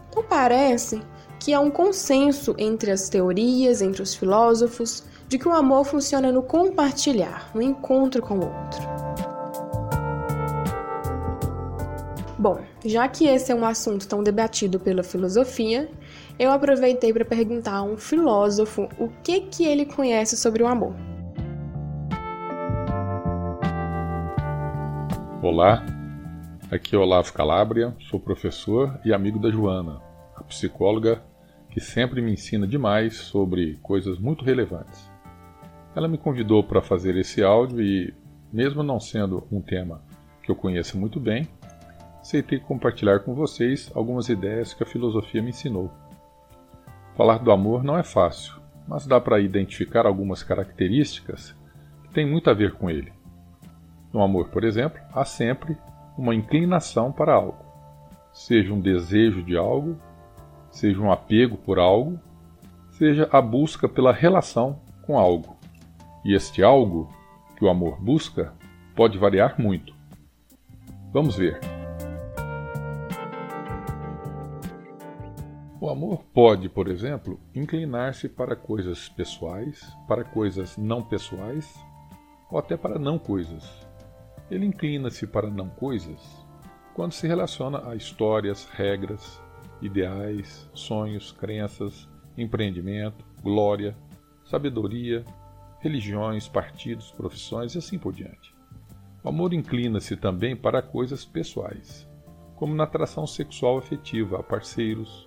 Então 0.09 0.23
parece 0.27 0.99
que 1.39 1.53
há 1.53 1.59
um 1.59 1.69
consenso 1.69 2.55
entre 2.57 2.89
as 2.89 3.07
teorias, 3.07 3.83
entre 3.83 4.01
os 4.01 4.15
filósofos, 4.15 5.03
de 5.27 5.37
que 5.37 5.47
o 5.47 5.53
amor 5.53 5.85
funciona 5.85 6.31
no 6.31 6.41
compartilhar, 6.41 7.51
no 7.53 7.61
encontro 7.61 8.19
com 8.19 8.39
o 8.39 8.45
outro. 8.45 9.28
Bom, 12.39 12.61
já 12.85 13.05
que 13.09 13.25
esse 13.25 13.51
é 13.51 13.55
um 13.55 13.65
assunto 13.65 14.07
tão 14.07 14.23
debatido 14.23 14.79
pela 14.79 15.03
filosofia, 15.03 15.89
eu 16.39 16.49
aproveitei 16.49 17.11
para 17.11 17.25
perguntar 17.25 17.73
a 17.73 17.83
um 17.83 17.97
filósofo 17.97 18.87
o 18.97 19.09
que 19.21 19.41
que 19.41 19.65
ele 19.65 19.85
conhece 19.85 20.37
sobre 20.37 20.63
o 20.63 20.67
amor. 20.67 20.95
Olá, 25.43 25.85
aqui 26.71 26.95
é 26.95 26.97
Olavo 26.97 27.33
Calabria, 27.33 27.93
sou 28.09 28.21
professor 28.21 28.97
e 29.03 29.13
amigo 29.13 29.37
da 29.37 29.51
Joana, 29.51 30.01
a 30.33 30.43
psicóloga 30.45 31.21
que 31.69 31.81
sempre 31.81 32.21
me 32.21 32.31
ensina 32.31 32.65
demais 32.65 33.17
sobre 33.17 33.77
coisas 33.81 34.17
muito 34.17 34.45
relevantes. 34.45 35.11
Ela 35.93 36.07
me 36.07 36.17
convidou 36.17 36.63
para 36.63 36.81
fazer 36.81 37.17
esse 37.17 37.43
áudio 37.43 37.81
e, 37.81 38.13
mesmo 38.49 38.81
não 38.81 38.97
sendo 38.97 39.45
um 39.51 39.59
tema 39.59 40.01
que 40.41 40.49
eu 40.49 40.55
conheço 40.55 40.97
muito 40.97 41.19
bem, 41.19 41.45
aceitei 42.29 42.59
compartilhar 42.59 43.21
com 43.21 43.33
vocês 43.33 43.91
algumas 43.95 44.29
ideias 44.29 44.71
que 44.71 44.83
a 44.83 44.85
filosofia 44.85 45.41
me 45.41 45.49
ensinou. 45.49 45.91
Falar 47.17 47.39
do 47.39 47.51
amor 47.51 47.83
não 47.83 47.97
é 47.97 48.03
fácil, 48.03 48.53
mas 48.87 49.07
dá 49.07 49.19
para 49.19 49.39
identificar 49.39 50.05
algumas 50.05 50.43
características 50.43 51.55
que 52.03 52.13
têm 52.13 52.29
muito 52.29 52.47
a 52.47 52.53
ver 52.53 52.73
com 52.73 52.87
ele. 52.87 53.11
No 54.13 54.21
amor, 54.21 54.49
por 54.49 54.63
exemplo, 54.63 55.01
há 55.11 55.25
sempre 55.25 55.75
uma 56.15 56.35
inclinação 56.35 57.11
para 57.11 57.33
algo, 57.33 57.65
seja 58.31 58.71
um 58.73 58.79
desejo 58.79 59.41
de 59.41 59.57
algo, 59.57 59.99
seja 60.69 61.01
um 61.01 61.11
apego 61.11 61.57
por 61.57 61.79
algo, 61.79 62.19
seja 62.91 63.27
a 63.31 63.41
busca 63.41 63.89
pela 63.89 64.13
relação 64.13 64.79
com 65.01 65.17
algo. 65.17 65.57
E 66.23 66.35
este 66.35 66.61
algo 66.61 67.11
que 67.57 67.65
o 67.65 67.69
amor 67.69 67.99
busca 67.99 68.53
pode 68.95 69.17
variar 69.17 69.59
muito. 69.59 69.95
Vamos 71.11 71.35
ver. 71.35 71.78
O 75.81 75.89
amor 75.89 76.25
pode, 76.33 76.67
por 76.67 76.89
exemplo, 76.89 77.39
inclinar-se 77.55 78.27
para 78.27 78.53
coisas 78.53 79.07
pessoais, 79.07 79.95
para 80.09 80.25
coisas 80.25 80.75
não 80.75 81.01
pessoais 81.01 81.73
ou 82.51 82.59
até 82.59 82.75
para 82.75 82.99
não 82.99 83.17
coisas. 83.17 83.87
Ele 84.51 84.65
inclina-se 84.65 85.25
para 85.25 85.49
não 85.49 85.69
coisas 85.69 86.19
quando 86.93 87.13
se 87.13 87.25
relaciona 87.25 87.89
a 87.89 87.95
histórias, 87.95 88.65
regras, 88.73 89.41
ideais, 89.81 90.69
sonhos, 90.73 91.31
crenças, 91.31 92.09
empreendimento, 92.37 93.23
glória, 93.41 93.95
sabedoria, 94.43 95.23
religiões, 95.79 96.45
partidos, 96.49 97.09
profissões 97.11 97.73
e 97.73 97.77
assim 97.77 97.97
por 97.97 98.11
diante. 98.11 98.53
O 99.23 99.29
amor 99.29 99.53
inclina-se 99.53 100.17
também 100.17 100.57
para 100.57 100.81
coisas 100.81 101.23
pessoais, 101.23 102.05
como 102.57 102.75
na 102.75 102.83
atração 102.83 103.25
sexual 103.25 103.77
afetiva 103.77 104.41
a 104.41 104.43
parceiros, 104.43 105.25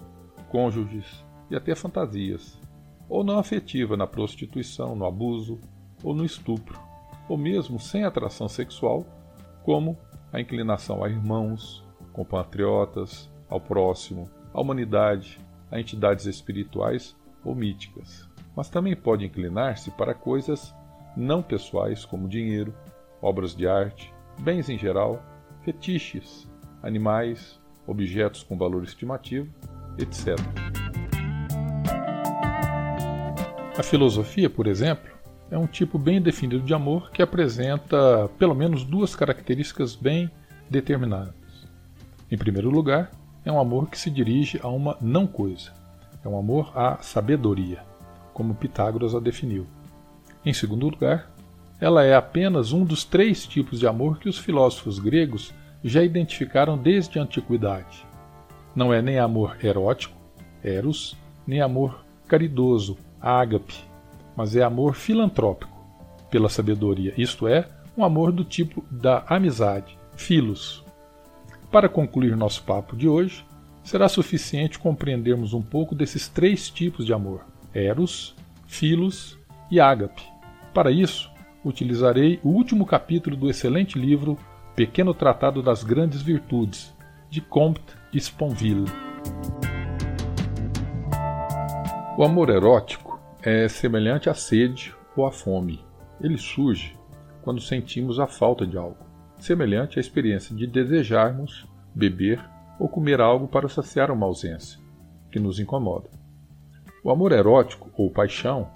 cônjuges 0.53 1.25
e 1.51 1.57
até 1.57 1.75
fantasias, 1.75 2.61
ou 3.09 3.25
não 3.25 3.39
afetiva 3.39 3.97
na 3.97 4.07
prostituição, 4.07 4.95
no 4.95 5.07
abuso 5.07 5.59
ou 6.05 6.15
no 6.15 6.25
estupro 6.25 6.79
ou 7.29 7.39
mesmo 7.39 7.81
sem 7.81 8.05
atração 8.05 8.47
sexual, 8.47 9.07
como 9.63 9.97
a 10.31 10.39
inclinação 10.39 11.03
a 11.03 11.09
irmãos, 11.09 11.83
compatriotas, 12.13 13.31
ao 13.49 13.59
próximo, 13.59 14.29
à 14.53 14.61
humanidade, 14.61 15.41
a 15.71 15.81
entidades 15.81 16.27
espirituais 16.27 17.17
ou 17.43 17.55
míticas. 17.55 18.29
Mas 18.55 18.69
também 18.69 18.95
pode 18.95 19.25
inclinar-se 19.25 19.91
para 19.93 20.13
coisas 20.13 20.75
não 21.17 21.43
pessoais 21.43 22.05
como 22.05 22.29
dinheiro, 22.29 22.75
obras 23.23 23.55
de 23.55 23.67
arte, 23.67 24.13
bens 24.41 24.69
em 24.69 24.77
geral, 24.79 25.23
fetiches, 25.63 26.47
animais, 26.83 27.59
objetos 27.87 28.43
com 28.43 28.59
valor 28.59 28.83
estimativo, 28.83 29.51
etc. 29.99 30.39
A 33.77 33.83
filosofia, 33.83 34.51
por 34.51 34.67
exemplo, 34.67 35.11
é 35.51 35.59
um 35.59 35.67
tipo 35.67 35.99
bem 35.99 36.21
definido 36.21 36.61
de 36.63 36.75
amor 36.75 37.11
que 37.11 37.23
apresenta 37.23 38.29
pelo 38.39 38.55
menos 38.55 38.85
duas 38.85 39.15
características 39.15 39.95
bem 39.95 40.31
determinadas. 40.69 41.35
Em 42.31 42.39
primeiro 42.39 42.71
lugar, 42.71 43.11
é 43.45 43.53
um 43.53 43.61
amor 43.61 43.89
que 43.89 43.99
se 43.99 44.11
dirige 44.11 44.59
a 44.63 44.69
uma 44.69 44.97
não 45.01 45.27
coisa. 45.27 45.73
É 46.25 46.29
um 46.29 46.39
amor 46.39 46.73
à 46.75 46.99
sabedoria, 47.03 47.83
como 48.33 48.55
Pitágoras 48.55 49.15
a 49.15 49.21
definiu. 49.21 49.67
Em 50.45 50.53
segundo 50.53 50.89
lugar, 50.89 51.31
ela 51.81 52.05
é 52.05 52.15
apenas 52.15 52.73
um 52.73 52.85
dos 52.85 53.05
três 53.05 53.47
tipos 53.47 53.81
de 53.81 53.87
amor 53.87 54.19
que 54.19 54.29
os 54.29 54.39
filósofos 54.39 54.99
gregos 54.99 55.53
já 55.83 56.03
identificaram 56.03 56.79
desde 56.79 57.19
a 57.19 57.23
antiguidade. 57.23 58.07
Não 58.75 58.93
é 58.93 59.03
nem 59.03 59.19
amor 59.19 59.57
erótico, 59.63 60.17
eros, 60.65 61.17
nem 61.47 61.61
amor 61.61 62.05
caridoso, 62.27 62.97
ágape, 63.21 63.75
mas 64.35 64.57
é 64.57 64.63
amor 64.63 64.95
filantrópico 64.95 65.71
pela 66.31 66.49
sabedoria, 66.49 67.13
isto 67.19 67.47
é, 67.47 67.69
um 67.97 68.03
amor 68.03 68.33
do 68.33 68.43
tipo 68.45 68.83
da 68.91 69.25
amizade, 69.29 69.99
filos. 70.17 70.83
Para 71.71 71.89
concluir 71.89 72.35
nosso 72.35 72.63
papo 72.63 72.97
de 72.97 73.07
hoje, 73.07 73.45
será 73.85 74.09
suficiente 74.09 74.79
compreendermos 74.79 75.53
um 75.53 75.61
pouco 75.61 75.95
desses 75.95 76.27
três 76.27 76.71
tipos 76.71 77.05
de 77.05 77.13
amor: 77.13 77.45
eros, 77.75 78.35
filos 78.67 79.39
e 79.71 79.79
ágape. 79.79 80.23
Para 80.73 80.91
isso, 80.91 81.31
utilizarei 81.63 82.41
o 82.43 82.49
último 82.49 82.87
capítulo 82.87 83.37
do 83.37 83.51
excelente 83.51 83.99
livro 83.99 84.39
Pequeno 84.75 85.13
Tratado 85.13 85.63
das 85.63 85.85
Grandes 85.85 86.23
Virtudes, 86.23 86.95
de 87.29 87.43
Comte 87.43 88.02
Sponville. 88.21 88.85
O 92.19 92.23
amor 92.23 92.51
erótico 92.51 93.19
é 93.43 93.67
semelhante 93.69 94.29
à 94.29 94.35
sede 94.35 94.95
ou 95.17 95.27
à 95.27 95.33
fome. 95.33 95.83
Ele 96.21 96.37
surge 96.37 96.95
quando 97.43 97.61
sentimos 97.61 98.21
a 98.21 98.27
falta 98.27 98.67
de 98.67 98.77
algo, 98.77 98.99
semelhante 99.39 99.99
à 99.99 100.01
experiência 100.01 100.55
de 100.55 100.67
desejarmos 100.67 101.67
beber 101.95 102.39
ou 102.79 102.87
comer 102.87 103.21
algo 103.21 103.49
para 103.49 103.69
saciar 103.69 104.11
uma 104.11 104.27
ausência 104.27 104.79
que 105.31 105.41
nos 105.41 105.59
incomoda. 105.59 106.11
O 107.03 107.11
amor 107.11 107.33
erótico 107.33 107.91
ou 107.97 108.11
paixão 108.11 108.71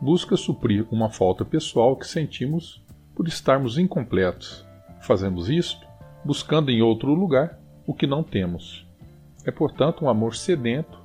busca 0.00 0.34
suprir 0.34 0.86
uma 0.90 1.10
falta 1.10 1.44
pessoal 1.44 1.94
que 1.94 2.06
sentimos 2.06 2.82
por 3.14 3.28
estarmos 3.28 3.76
incompletos. 3.76 4.66
Fazemos 5.02 5.50
isto 5.50 5.86
buscando 6.24 6.70
em 6.70 6.80
outro 6.80 7.12
lugar 7.12 7.58
o 7.88 7.94
que 7.94 8.06
não 8.06 8.22
temos. 8.22 8.86
É, 9.46 9.50
portanto, 9.50 10.04
um 10.04 10.10
amor 10.10 10.36
sedento 10.36 11.00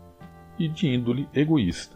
e 0.60 0.68
de 0.68 0.86
índole 0.86 1.30
egoísta. 1.34 1.96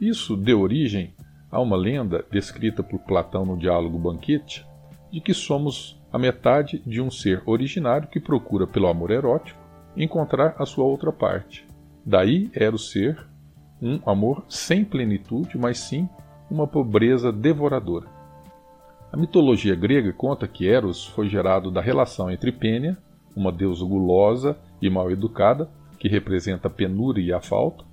Isso 0.00 0.36
deu 0.36 0.60
origem 0.60 1.12
a 1.50 1.60
uma 1.60 1.76
lenda 1.76 2.24
descrita 2.30 2.84
por 2.84 3.00
Platão 3.00 3.44
no 3.44 3.58
diálogo 3.58 3.98
Banquete 3.98 4.64
de 5.10 5.20
que 5.20 5.34
somos 5.34 6.00
a 6.12 6.18
metade 6.18 6.80
de 6.86 7.00
um 7.00 7.10
ser 7.10 7.42
originário 7.44 8.08
que 8.08 8.20
procura 8.20 8.64
pelo 8.64 8.86
amor 8.86 9.10
erótico 9.10 9.58
encontrar 9.96 10.54
a 10.56 10.64
sua 10.64 10.84
outra 10.84 11.10
parte. 11.10 11.66
Daí 12.04 12.48
era 12.54 12.76
o 12.76 12.78
ser 12.78 13.26
um 13.82 13.98
amor 14.08 14.44
sem 14.48 14.84
plenitude, 14.84 15.58
mas 15.58 15.78
sim 15.78 16.08
uma 16.48 16.66
pobreza 16.66 17.32
devoradora. 17.32 18.06
A 19.12 19.16
mitologia 19.16 19.74
grega 19.74 20.12
conta 20.12 20.46
que 20.46 20.68
Eros 20.68 21.06
foi 21.06 21.28
gerado 21.28 21.72
da 21.72 21.80
relação 21.80 22.30
entre 22.30 22.52
Pênia, 22.52 22.96
uma 23.36 23.52
deusa 23.52 23.84
gulosa 23.84 24.58
e 24.80 24.88
mal 24.88 25.10
educada, 25.10 25.70
que 25.98 26.08
representa 26.08 26.68
a 26.68 26.70
penúria 26.70 27.22
e 27.22 27.32
a 27.32 27.40
falta, 27.40 27.84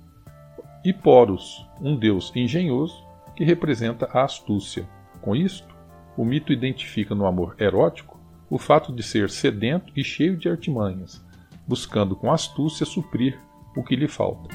e 0.84 0.92
Poros, 0.92 1.66
um 1.80 1.96
deus 1.96 2.32
engenhoso 2.34 3.04
que 3.36 3.44
representa 3.44 4.08
a 4.12 4.24
astúcia. 4.24 4.88
Com 5.20 5.36
isto, 5.36 5.74
o 6.16 6.24
mito 6.24 6.52
identifica 6.52 7.14
no 7.14 7.26
amor 7.26 7.54
erótico 7.58 8.18
o 8.50 8.58
fato 8.58 8.92
de 8.92 9.02
ser 9.02 9.30
sedento 9.30 9.92
e 9.96 10.04
cheio 10.04 10.36
de 10.36 10.48
artimanhas, 10.48 11.24
buscando 11.66 12.14
com 12.14 12.32
astúcia 12.32 12.84
suprir 12.86 13.38
o 13.76 13.82
que 13.82 13.96
lhe 13.96 14.06
falta. 14.06 14.54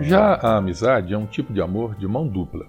Já 0.00 0.34
a 0.34 0.56
amizade 0.56 1.14
é 1.14 1.18
um 1.18 1.26
tipo 1.26 1.52
de 1.52 1.62
amor 1.62 1.94
de 1.94 2.06
mão 2.06 2.26
dupla. 2.26 2.66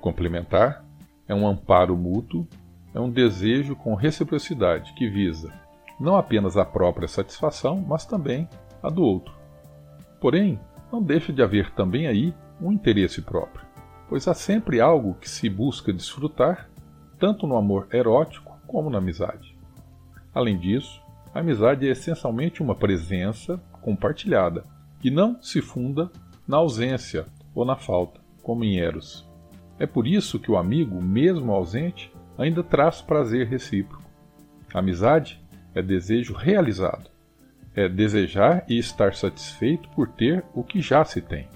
Complementar 0.00 0.84
é 1.28 1.34
um 1.34 1.46
amparo 1.46 1.96
mútuo, 1.96 2.46
é 2.94 3.00
um 3.00 3.10
desejo 3.10 3.74
com 3.74 3.94
reciprocidade 3.94 4.94
que 4.94 5.08
visa 5.08 5.52
não 5.98 6.16
apenas 6.16 6.56
a 6.56 6.64
própria 6.64 7.08
satisfação, 7.08 7.84
mas 7.86 8.04
também 8.04 8.48
a 8.82 8.90
do 8.90 9.02
outro. 9.02 9.34
Porém, 10.20 10.58
não 10.92 11.02
deixa 11.02 11.32
de 11.32 11.42
haver 11.42 11.70
também 11.72 12.06
aí 12.06 12.34
um 12.60 12.72
interesse 12.72 13.22
próprio, 13.22 13.64
pois 14.08 14.26
há 14.28 14.34
sempre 14.34 14.80
algo 14.80 15.14
que 15.14 15.28
se 15.28 15.48
busca 15.48 15.92
desfrutar, 15.92 16.68
tanto 17.18 17.46
no 17.46 17.56
amor 17.56 17.88
erótico 17.92 18.56
como 18.66 18.90
na 18.90 18.98
amizade. 18.98 19.56
Além 20.34 20.58
disso, 20.58 21.00
a 21.32 21.40
amizade 21.40 21.86
é 21.86 21.90
essencialmente 21.90 22.62
uma 22.62 22.74
presença 22.74 23.60
compartilhada, 23.80 24.64
que 25.00 25.10
não 25.10 25.40
se 25.42 25.60
funda 25.60 26.10
na 26.46 26.56
ausência 26.58 27.26
ou 27.54 27.64
na 27.64 27.76
falta, 27.76 28.20
como 28.42 28.64
em 28.64 28.78
Eros. 28.78 29.28
É 29.78 29.86
por 29.86 30.06
isso 30.06 30.38
que 30.38 30.50
o 30.50 30.56
amigo, 30.56 31.02
mesmo 31.02 31.52
ausente, 31.52 32.12
ainda 32.38 32.62
traz 32.62 33.00
prazer 33.00 33.46
recíproco. 33.46 34.04
Amizade 34.72 35.40
é 35.74 35.82
desejo 35.82 36.34
realizado, 36.34 37.10
é 37.74 37.88
desejar 37.88 38.64
e 38.68 38.78
estar 38.78 39.14
satisfeito 39.14 39.88
por 39.90 40.08
ter 40.08 40.44
o 40.54 40.62
que 40.62 40.80
já 40.80 41.04
se 41.04 41.20
tem. 41.20 41.48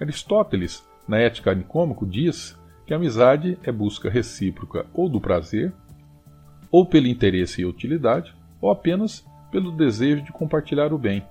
Aristóteles, 0.00 0.86
na 1.08 1.18
Ética 1.18 1.54
Nicômaco, 1.54 2.06
diz 2.06 2.58
que 2.86 2.94
amizade 2.94 3.58
é 3.62 3.72
busca 3.72 4.08
recíproca 4.08 4.86
ou 4.92 5.08
do 5.08 5.20
prazer, 5.20 5.72
ou 6.70 6.84
pelo 6.84 7.06
interesse 7.06 7.62
e 7.62 7.66
utilidade, 7.66 8.34
ou 8.60 8.70
apenas 8.70 9.24
pelo 9.50 9.72
desejo 9.72 10.22
de 10.22 10.32
compartilhar 10.32 10.92
o 10.92 10.98
bem. 10.98 11.22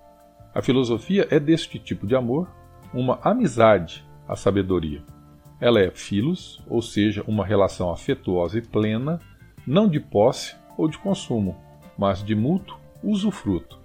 A 0.53 0.62
filosofia 0.62 1.27
é 1.29 1.39
deste 1.39 1.77
tipo 1.77 2.07
de 2.07 2.15
amor 2.15 2.50
uma 2.93 3.19
amizade 3.22 4.05
à 4.27 4.36
sabedoria. 4.36 5.03
Ela 5.60 5.80
é 5.80 5.90
filos, 5.90 6.62
ou 6.68 6.82
seja, 6.82 7.24
uma 7.28 7.46
relação 7.46 7.90
afetuosa 7.90 8.58
e 8.58 8.62
plena, 8.62 9.20
não 9.66 9.88
de 9.88 10.00
posse 10.00 10.56
ou 10.78 10.88
de 10.88 10.98
consumo, 10.98 11.56
mas 11.98 12.24
de 12.24 12.36
mútuo 12.36 12.78
usufruto. 13.02 13.80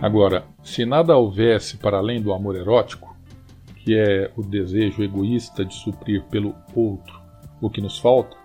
Agora, 0.00 0.46
se 0.62 0.86
nada 0.86 1.16
houvesse 1.16 1.76
para 1.76 1.98
além 1.98 2.22
do 2.22 2.32
amor 2.32 2.56
erótico, 2.56 3.14
que 3.76 3.94
é 3.94 4.30
o 4.34 4.42
desejo 4.42 5.02
egoísta 5.02 5.64
de 5.64 5.74
suprir 5.74 6.22
pelo 6.24 6.54
outro 6.74 7.20
o 7.60 7.68
que 7.68 7.82
nos 7.82 7.98
falta, 7.98 8.36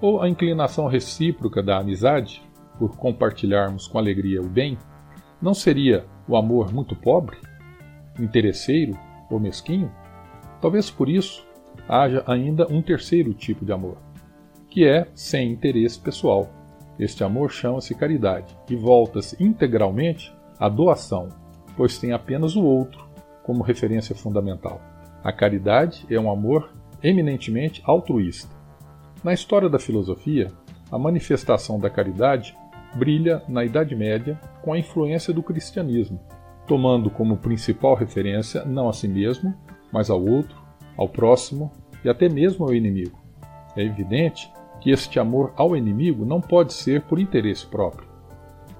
ou 0.00 0.20
a 0.20 0.28
inclinação 0.28 0.86
recíproca 0.86 1.62
da 1.62 1.78
amizade 1.78 2.42
por 2.78 2.96
compartilharmos 2.96 3.86
com 3.86 3.98
alegria 3.98 4.42
o 4.42 4.48
bem, 4.48 4.76
não 5.40 5.54
seria 5.54 6.04
o 6.28 6.36
amor 6.36 6.72
muito 6.72 6.94
pobre, 6.94 7.38
interesseiro 8.18 8.98
ou 9.30 9.40
mesquinho? 9.40 9.90
Talvez 10.60 10.90
por 10.90 11.08
isso 11.08 11.46
haja 11.88 12.22
ainda 12.26 12.66
um 12.70 12.82
terceiro 12.82 13.32
tipo 13.32 13.64
de 13.64 13.72
amor, 13.72 13.96
que 14.68 14.86
é 14.86 15.08
sem 15.14 15.52
interesse 15.52 15.98
pessoal. 15.98 16.50
Este 16.98 17.24
amor 17.24 17.50
chama-se 17.50 17.94
caridade 17.94 18.54
e 18.68 18.76
volta-se 18.76 19.42
integralmente 19.42 20.34
à 20.58 20.68
doação, 20.68 21.28
pois 21.76 21.98
tem 21.98 22.12
apenas 22.12 22.56
o 22.56 22.62
outro 22.62 23.08
como 23.42 23.62
referência 23.62 24.14
fundamental. 24.14 24.80
A 25.24 25.32
caridade 25.32 26.04
é 26.10 26.20
um 26.20 26.30
amor 26.30 26.70
eminentemente 27.02 27.82
altruísta. 27.84 28.54
Na 29.24 29.32
história 29.32 29.68
da 29.68 29.78
filosofia, 29.78 30.50
a 30.90 30.98
manifestação 30.98 31.78
da 31.78 31.88
caridade 31.88 32.56
brilha 32.94 33.42
na 33.48 33.64
Idade 33.64 33.94
Média 33.94 34.38
com 34.62 34.72
a 34.72 34.78
influência 34.78 35.32
do 35.32 35.42
cristianismo, 35.42 36.20
tomando 36.70 37.10
como 37.10 37.36
principal 37.36 37.96
referência 37.96 38.64
não 38.64 38.88
a 38.88 38.92
si 38.92 39.08
mesmo, 39.08 39.52
mas 39.92 40.08
ao 40.08 40.24
outro, 40.24 40.56
ao 40.96 41.08
próximo 41.08 41.72
e 42.04 42.08
até 42.08 42.28
mesmo 42.28 42.64
ao 42.64 42.72
inimigo. 42.72 43.18
É 43.76 43.82
evidente 43.82 44.48
que 44.80 44.92
este 44.92 45.18
amor 45.18 45.52
ao 45.56 45.76
inimigo 45.76 46.24
não 46.24 46.40
pode 46.40 46.72
ser 46.72 47.02
por 47.02 47.18
interesse 47.18 47.66
próprio. 47.66 48.08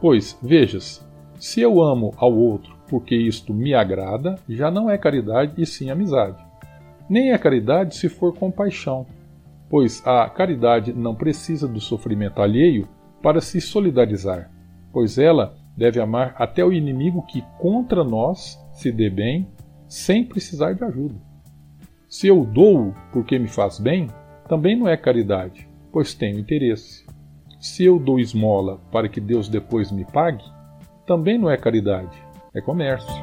Pois, 0.00 0.38
vejas, 0.40 1.04
se 1.37 1.61
eu 1.61 1.82
amo 1.82 2.14
ao 2.16 2.32
outro 2.32 2.78
porque 2.88 3.16
isto 3.16 3.52
me 3.52 3.75
agrada, 3.75 4.37
já 4.49 4.70
não 4.70 4.88
é 4.88 4.97
caridade 4.97 5.61
e 5.61 5.66
sim 5.66 5.90
amizade. 5.90 6.40
Nem 7.09 7.32
é 7.32 7.38
caridade 7.38 7.97
se 7.97 8.09
for 8.09 8.32
compaixão, 8.32 9.04
pois 9.68 10.00
a 10.06 10.30
caridade 10.30 10.92
não 10.92 11.16
precisa 11.16 11.66
do 11.66 11.80
sofrimento 11.80 12.40
alheio 12.40 12.88
para 13.20 13.40
se 13.40 13.61
solidarizar, 13.61 14.49
pois 14.92 15.18
ela 15.18 15.60
deve 15.76 16.00
amar 16.00 16.34
até 16.36 16.64
o 16.64 16.72
inimigo 16.72 17.26
que 17.26 17.42
contra 17.58 18.04
nós 18.04 18.58
se 18.72 18.90
dê 18.90 19.08
bem, 19.08 19.48
sem 19.88 20.24
precisar 20.24 20.72
de 20.72 20.84
ajuda. 20.84 21.14
Se 22.08 22.26
eu 22.26 22.44
dou 22.44 22.94
porque 23.12 23.38
me 23.38 23.48
faz 23.48 23.78
bem, 23.78 24.08
também 24.48 24.76
não 24.76 24.88
é 24.88 24.96
caridade, 24.96 25.68
pois 25.92 26.14
tenho 26.14 26.38
interesse. 26.38 27.06
Se 27.60 27.84
eu 27.84 27.98
dou 27.98 28.18
esmola 28.18 28.80
para 28.90 29.08
que 29.08 29.20
Deus 29.20 29.48
depois 29.48 29.92
me 29.92 30.04
pague, 30.04 30.44
também 31.06 31.38
não 31.38 31.50
é 31.50 31.56
caridade, 31.56 32.16
é 32.54 32.60
comércio. 32.60 33.14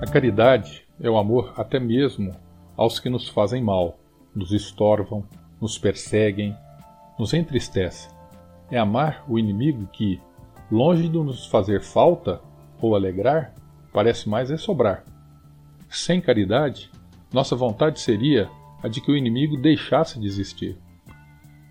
A 0.00 0.10
caridade 0.10 0.86
é 1.00 1.10
o 1.10 1.18
amor 1.18 1.52
até 1.56 1.78
mesmo 1.78 2.32
aos 2.76 3.00
que 3.00 3.10
nos 3.10 3.28
fazem 3.28 3.62
mal, 3.62 3.98
nos 4.34 4.52
estorvam, 4.52 5.24
nos 5.60 5.76
perseguem, 5.76 6.56
nos 7.18 7.34
entristece. 7.34 8.08
É 8.70 8.78
amar 8.78 9.24
o 9.28 9.38
inimigo 9.38 9.86
que, 9.92 10.20
longe 10.70 11.08
de 11.08 11.18
nos 11.18 11.46
fazer 11.46 11.80
falta 11.80 12.40
ou 12.80 12.94
alegrar, 12.94 13.54
parece 13.92 14.28
mais 14.28 14.50
é 14.50 14.56
sobrar. 14.56 15.04
Sem 15.88 16.20
caridade, 16.20 16.90
nossa 17.32 17.56
vontade 17.56 18.00
seria 18.00 18.48
a 18.82 18.88
de 18.88 19.00
que 19.00 19.10
o 19.10 19.16
inimigo 19.16 19.56
deixasse 19.56 20.20
de 20.20 20.26
existir. 20.26 20.76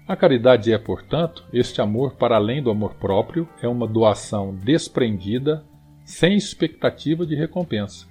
A 0.07 0.15
caridade 0.15 0.71
é, 0.71 0.77
portanto, 0.77 1.43
este 1.51 1.81
amor 1.81 2.13
para 2.13 2.35
além 2.35 2.63
do 2.63 2.69
amor 2.69 2.95
próprio, 2.95 3.47
é 3.61 3.67
uma 3.67 3.87
doação 3.87 4.55
desprendida, 4.55 5.65
sem 6.05 6.35
expectativa 6.35 7.25
de 7.25 7.35
recompensa. 7.35 8.07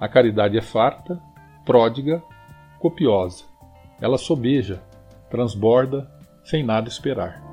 A 0.00 0.08
caridade 0.08 0.56
é 0.56 0.62
farta, 0.62 1.20
pródiga, 1.64 2.22
copiosa. 2.78 3.44
Ela 4.00 4.16
sobeja, 4.16 4.82
transborda, 5.28 6.10
sem 6.42 6.64
nada 6.64 6.88
esperar. 6.88 7.49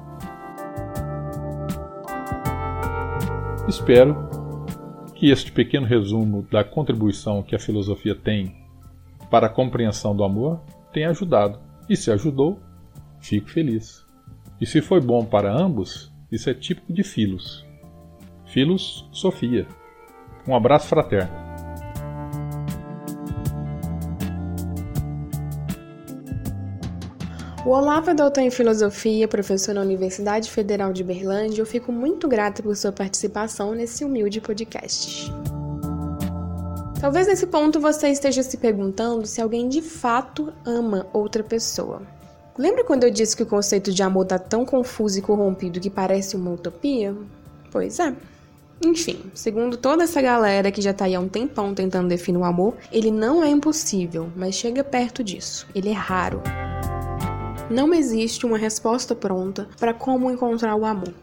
Espero 3.68 4.16
que 5.14 5.30
este 5.30 5.52
pequeno 5.52 5.86
resumo 5.86 6.48
da 6.50 6.64
contribuição 6.64 7.44
que 7.44 7.56
a 7.56 7.60
filosofia 7.60 8.16
tem 8.16 8.56
para 9.30 9.48
a 9.48 9.50
compreensão 9.50 10.16
do 10.16 10.24
amor 10.24 10.62
tenha 10.94 11.10
ajudado. 11.10 11.60
E 11.90 11.96
se 11.98 12.10
ajudou, 12.12 12.60
fico 13.20 13.50
feliz. 13.50 14.06
E 14.62 14.66
se 14.66 14.82
foi 14.82 15.02
bom 15.02 15.26
para 15.26 15.52
ambos, 15.52 16.12
isso 16.32 16.50
é 16.50 16.54
típico 16.54 16.94
de 16.94 17.04
Filos. 17.04 17.66
Filos 18.46 19.08
Sofia. 19.12 19.68
Um 20.48 20.56
abraço 20.56 20.88
fraterno. 20.88 21.47
O 27.68 27.72
Olavo 27.72 28.10
é 28.10 28.14
doutor 28.14 28.40
em 28.40 28.50
filosofia, 28.50 29.28
professor 29.28 29.76
na 29.76 29.82
Universidade 29.82 30.50
Federal 30.50 30.94
de 30.94 31.04
Berlândia. 31.04 31.62
Eu 31.62 31.66
fico 31.66 31.92
muito 31.92 32.26
grata 32.26 32.64
por 32.64 32.74
sua 32.78 32.94
participação 32.94 33.76
nesse 33.76 34.06
humilde 34.06 34.40
podcast. 34.40 35.30
Talvez 37.02 37.28
nesse 37.28 37.46
ponto 37.46 37.78
você 37.78 38.08
esteja 38.08 38.42
se 38.42 38.56
perguntando 38.56 39.28
se 39.28 39.42
alguém 39.42 39.68
de 39.68 39.82
fato 39.82 40.54
ama 40.66 41.08
outra 41.12 41.44
pessoa. 41.44 42.04
Lembra 42.58 42.86
quando 42.86 43.04
eu 43.04 43.12
disse 43.12 43.36
que 43.36 43.44
o 43.44 43.46
conceito 43.46 43.92
de 43.92 44.02
amor 44.02 44.24
está 44.24 44.40
tão 44.40 44.64
confuso 44.64 45.20
e 45.20 45.22
corrompido 45.22 45.82
que 45.82 45.90
parece 45.90 46.38
uma 46.38 46.52
utopia? 46.52 47.14
Pois 47.70 48.00
é. 48.00 48.16
Enfim, 48.82 49.30
segundo 49.34 49.76
toda 49.76 50.06
essa 50.06 50.22
galera 50.22 50.72
que 50.72 50.82
já 50.82 50.94
tá 50.94 51.04
aí 51.04 51.16
há 51.16 51.20
um 51.20 51.28
tempão 51.28 51.74
tentando 51.74 52.08
definir 52.08 52.38
o 52.38 52.46
amor, 52.46 52.76
ele 52.94 53.12
não 53.12 53.44
é 53.44 53.50
impossível, 53.50 54.32
mas 54.38 54.56
chega 54.56 54.86
perto 54.86 55.22
disso. 55.22 55.68
Ele 55.76 55.90
é 55.90 55.94
raro. 55.94 56.42
Não 57.70 57.94
existe 57.94 58.46
uma 58.46 58.58
resposta 58.58 59.14
pronta 59.14 59.68
para 59.78 59.94
como 59.94 60.32
encontrar 60.32 60.74
o 60.78 60.86
amor. 60.86 61.14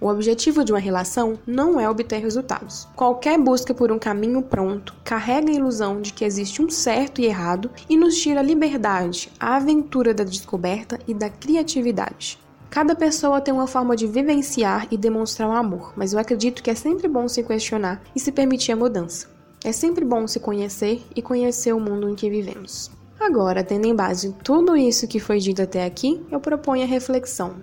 O 0.00 0.08
objetivo 0.08 0.64
de 0.64 0.72
uma 0.72 0.78
relação 0.78 1.38
não 1.46 1.78
é 1.78 1.86
obter 1.90 2.22
resultados. 2.22 2.88
Qualquer 2.96 3.38
busca 3.38 3.74
por 3.74 3.92
um 3.92 3.98
caminho 3.98 4.40
pronto 4.40 4.94
carrega 5.04 5.50
a 5.50 5.54
ilusão 5.54 6.00
de 6.00 6.14
que 6.14 6.24
existe 6.24 6.62
um 6.62 6.70
certo 6.70 7.20
e 7.20 7.26
errado 7.26 7.70
e 7.86 7.98
nos 7.98 8.18
tira 8.18 8.40
a 8.40 8.42
liberdade, 8.42 9.30
a 9.38 9.56
aventura 9.56 10.14
da 10.14 10.24
descoberta 10.24 10.98
e 11.06 11.12
da 11.12 11.28
criatividade. 11.28 12.38
Cada 12.70 12.94
pessoa 12.94 13.42
tem 13.42 13.52
uma 13.52 13.66
forma 13.66 13.94
de 13.94 14.06
vivenciar 14.06 14.86
e 14.90 14.96
demonstrar 14.96 15.50
o 15.50 15.52
amor, 15.52 15.92
mas 15.96 16.14
eu 16.14 16.18
acredito 16.18 16.62
que 16.62 16.70
é 16.70 16.74
sempre 16.74 17.08
bom 17.08 17.28
se 17.28 17.42
questionar 17.42 18.00
e 18.16 18.20
se 18.20 18.32
permitir 18.32 18.72
a 18.72 18.76
mudança. 18.76 19.28
É 19.62 19.70
sempre 19.70 20.02
bom 20.02 20.26
se 20.26 20.40
conhecer 20.40 21.02
e 21.14 21.20
conhecer 21.20 21.74
o 21.74 21.80
mundo 21.80 22.08
em 22.08 22.14
que 22.14 22.30
vivemos. 22.30 22.90
Agora, 23.20 23.62
tendo 23.62 23.86
em 23.86 23.94
base 23.94 24.34
tudo 24.42 24.74
isso 24.74 25.06
que 25.06 25.20
foi 25.20 25.38
dito 25.38 25.60
até 25.60 25.84
aqui, 25.84 26.24
eu 26.30 26.40
proponho 26.40 26.82
a 26.82 26.86
reflexão. 26.86 27.56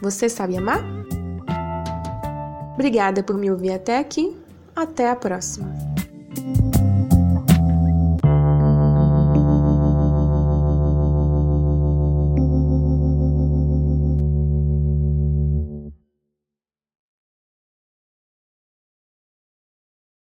Você 0.00 0.28
sabe 0.28 0.56
amar? 0.56 0.80
Obrigada 2.74 3.22
por 3.22 3.36
me 3.36 3.50
ouvir 3.50 3.72
até 3.72 3.98
aqui. 3.98 4.36
Até 4.74 5.10
a 5.10 5.16
próxima! 5.16 5.91